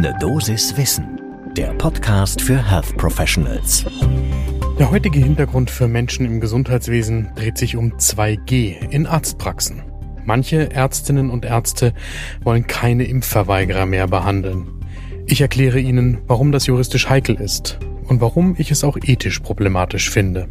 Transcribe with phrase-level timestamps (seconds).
[0.00, 1.20] Ne Dosis Wissen,
[1.56, 3.84] der Podcast für Health Professionals.
[4.78, 9.82] Der heutige Hintergrund für Menschen im Gesundheitswesen dreht sich um 2G in Arztpraxen.
[10.24, 11.94] Manche Ärztinnen und Ärzte
[12.44, 14.68] wollen keine Impfverweigerer mehr behandeln.
[15.26, 20.10] Ich erkläre Ihnen, warum das juristisch heikel ist und warum ich es auch ethisch problematisch
[20.10, 20.46] finde.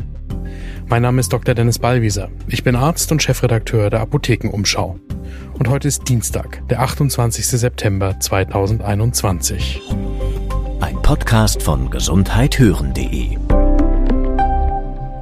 [0.88, 1.56] Mein Name ist Dr.
[1.56, 2.28] Dennis Ballwieser.
[2.50, 5.00] Ich bin Arzt und Chefredakteur der Apothekenumschau.
[5.60, 7.48] Und heute ist Dienstag, der 28.
[7.48, 9.82] September 2021.
[10.82, 13.38] Ein Podcast von gesundheithören.de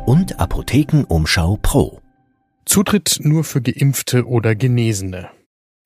[0.05, 2.02] und Apothekenumschau Pro.
[2.66, 5.29] Zutritt nur für Geimpfte oder Genesene.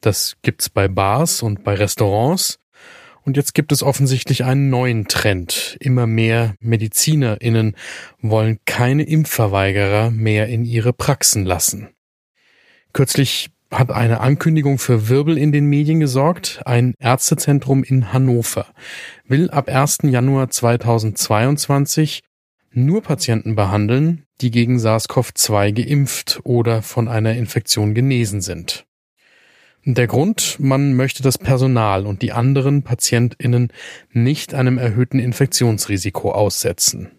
[0.01, 2.59] Das gibt's bei Bars und bei Restaurants
[3.21, 5.77] und jetzt gibt es offensichtlich einen neuen Trend.
[5.79, 7.75] Immer mehr MedizinerInnen
[8.19, 11.89] wollen keine Impfverweigerer mehr in ihre Praxen lassen.
[12.93, 16.61] Kürzlich hat eine Ankündigung für Wirbel in den Medien gesorgt.
[16.65, 18.65] Ein Ärztezentrum in Hannover
[19.27, 19.99] will ab 1.
[20.03, 22.21] Januar 2022
[22.71, 28.85] nur Patienten behandeln, die gegen SARS-CoV-2 geimpft oder von einer Infektion genesen sind.
[29.85, 33.71] Der Grund, man möchte das Personal und die anderen Patientinnen
[34.11, 37.11] nicht einem erhöhten Infektionsrisiko aussetzen.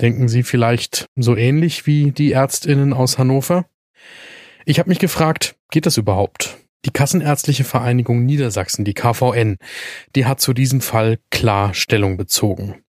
[0.00, 3.66] Denken Sie vielleicht so ähnlich wie die Ärztinnen aus Hannover?
[4.64, 6.58] Ich habe mich gefragt, geht das überhaupt?
[6.84, 9.56] Die Kassenärztliche Vereinigung Niedersachsen, die KVN,
[10.16, 12.82] die hat zu diesem Fall klar Stellung bezogen.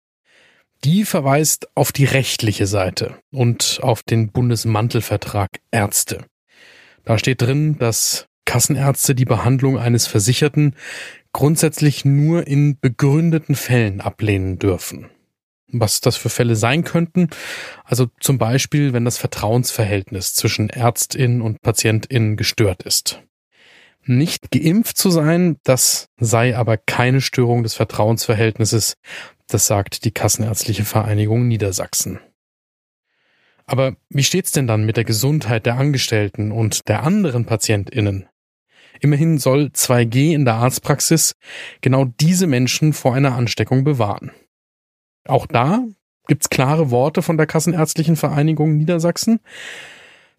[0.85, 6.25] Die verweist auf die rechtliche Seite und auf den Bundesmantelvertrag Ärzte.
[7.05, 10.75] Da steht drin, dass Kassenärzte die Behandlung eines Versicherten
[11.33, 15.09] grundsätzlich nur in begründeten Fällen ablehnen dürfen.
[15.73, 17.29] Was das für Fälle sein könnten,
[17.85, 23.23] also zum Beispiel, wenn das Vertrauensverhältnis zwischen Ärztin und Patientin gestört ist.
[24.05, 28.95] Nicht geimpft zu sein, das sei aber keine Störung des Vertrauensverhältnisses,
[29.47, 32.21] das sagt die Kassenärztliche Vereinigung Niedersachsen.
[33.67, 38.29] Aber wie steht's denn dann mit der Gesundheit der Angestellten und der anderen PatientInnen?
[39.01, 41.35] Immerhin soll 2G in der Arztpraxis
[41.81, 44.31] genau diese Menschen vor einer Ansteckung bewahren.
[45.27, 45.85] Auch da
[46.27, 49.41] gibt's klare Worte von der Kassenärztlichen Vereinigung Niedersachsen.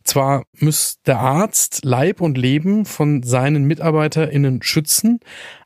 [0.03, 5.19] Zwar muss der Arzt Leib und Leben von seinen MitarbeiterInnen schützen,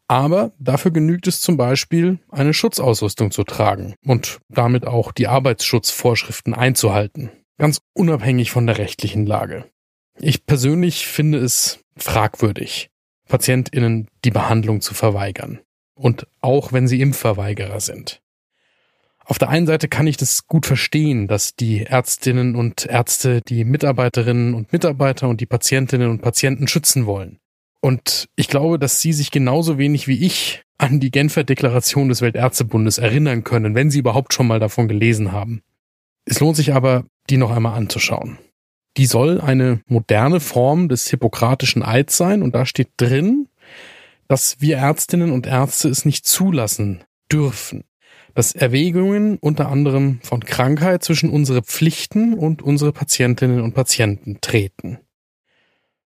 [0.08, 6.54] aber dafür genügt es zum Beispiel, eine Schutzausrüstung zu tragen und damit auch die Arbeitsschutzvorschriften
[6.54, 7.32] einzuhalten.
[7.58, 9.66] Ganz unabhängig von der rechtlichen Lage.
[10.20, 12.90] Ich persönlich finde es fragwürdig,
[13.28, 15.60] PatientInnen die Behandlung zu verweigern.
[15.96, 18.22] Und auch wenn sie Impfverweigerer sind.
[19.30, 23.66] Auf der einen Seite kann ich das gut verstehen, dass die Ärztinnen und Ärzte die
[23.66, 27.40] Mitarbeiterinnen und Mitarbeiter und die Patientinnen und Patienten schützen wollen.
[27.82, 32.22] Und ich glaube, dass sie sich genauso wenig wie ich an die Genfer Deklaration des
[32.22, 35.62] Weltärztebundes erinnern können, wenn sie überhaupt schon mal davon gelesen haben.
[36.24, 38.38] Es lohnt sich aber, die noch einmal anzuschauen.
[38.96, 43.50] Die soll eine moderne Form des hippokratischen Eids sein und da steht drin,
[44.30, 47.84] dass wir Ärztinnen und Ärzte es nicht zulassen dürfen,
[48.38, 55.00] dass Erwägungen unter anderem von Krankheit zwischen unsere Pflichten und unsere Patientinnen und Patienten treten.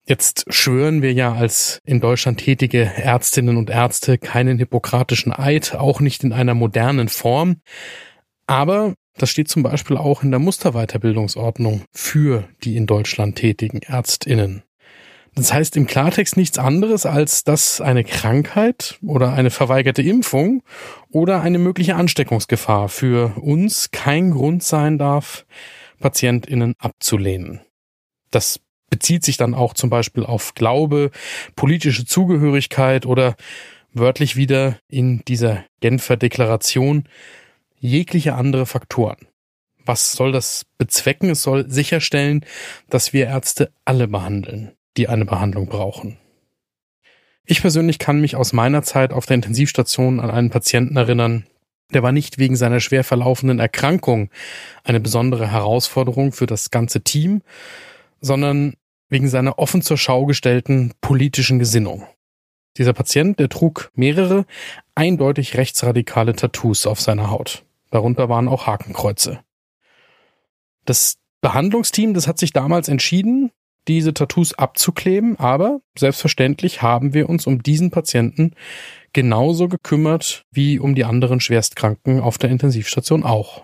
[0.06, 6.02] Jetzt schwören wir ja als in Deutschland tätige Ärztinnen und Ärzte keinen hippokratischen Eid, auch
[6.02, 7.62] nicht in einer modernen Form.
[8.46, 14.64] Aber das steht zum Beispiel auch in der Musterweiterbildungsordnung für die in Deutschland tätigen Ärztinnen.
[15.38, 20.64] Das heißt im Klartext nichts anderes, als dass eine Krankheit oder eine verweigerte Impfung
[21.12, 25.46] oder eine mögliche Ansteckungsgefahr für uns kein Grund sein darf,
[26.00, 27.62] Patientinnen abzulehnen.
[28.32, 28.60] Das
[28.90, 31.12] bezieht sich dann auch zum Beispiel auf Glaube,
[31.56, 33.36] politische Zugehörigkeit oder
[33.94, 37.08] wörtlich wieder in dieser Genfer Deklaration
[37.78, 39.28] jegliche andere Faktoren.
[39.86, 41.30] Was soll das bezwecken?
[41.30, 42.44] Es soll sicherstellen,
[42.90, 46.18] dass wir Ärzte alle behandeln, die eine Behandlung brauchen.
[47.46, 51.46] Ich persönlich kann mich aus meiner Zeit auf der Intensivstation an einen Patienten erinnern,
[51.94, 54.30] der war nicht wegen seiner schwer verlaufenden Erkrankung
[54.84, 57.42] eine besondere Herausforderung für das ganze Team,
[58.20, 58.74] sondern
[59.10, 62.06] wegen seiner offen zur Schau gestellten politischen Gesinnung.
[62.78, 64.46] Dieser Patient, der trug mehrere
[64.96, 67.64] eindeutig rechtsradikale Tattoos auf seiner Haut.
[67.90, 69.40] Darunter waren auch Hakenkreuze.
[70.84, 73.52] Das Behandlungsteam, das hat sich damals entschieden,
[73.88, 78.54] diese Tattoos abzukleben, aber selbstverständlich haben wir uns um diesen Patienten
[79.14, 83.64] genauso gekümmert wie um die anderen Schwerstkranken auf der Intensivstation auch.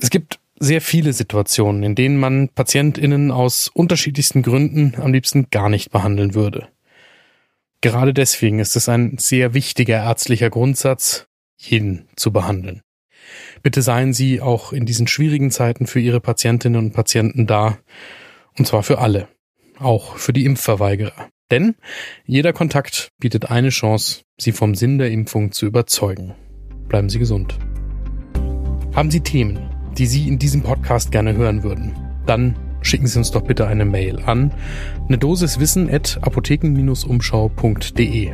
[0.00, 5.68] Es gibt sehr viele Situationen, in denen man Patientinnen aus unterschiedlichsten Gründen am liebsten gar
[5.68, 6.68] nicht behandeln würde.
[7.80, 11.26] Gerade deswegen ist es ein sehr wichtiger ärztlicher Grundsatz,
[11.58, 12.82] jeden zu behandeln.
[13.62, 17.78] Bitte seien Sie auch in diesen schwierigen Zeiten für Ihre Patientinnen und Patienten da,
[18.58, 19.28] und zwar für alle,
[19.78, 21.28] auch für die Impfverweigerer.
[21.50, 21.74] Denn
[22.26, 26.34] jeder Kontakt bietet eine Chance, Sie vom Sinn der Impfung zu überzeugen.
[26.88, 27.58] Bleiben Sie gesund.
[28.94, 31.94] Haben Sie Themen, die Sie in diesem Podcast gerne hören würden?
[32.26, 34.52] Dann schicken Sie uns doch bitte eine Mail an
[35.06, 38.32] eine Dosis Wissen at apotheken-umschau.de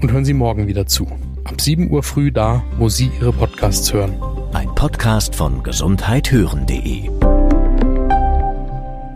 [0.00, 1.06] und hören Sie morgen wieder zu.
[1.44, 4.14] Ab 7 Uhr früh da, wo Sie Ihre Podcasts hören.
[4.52, 7.19] Ein Podcast von gesundheithören.de